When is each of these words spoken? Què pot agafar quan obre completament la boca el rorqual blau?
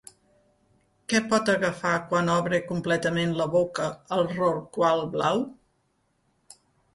Què 1.11 1.19
pot 1.33 1.51
agafar 1.53 1.91
quan 2.13 2.31
obre 2.35 2.59
completament 2.69 3.35
la 3.41 3.47
boca 3.57 3.91
el 4.17 4.25
rorqual 4.33 5.05
blau? 5.13 5.45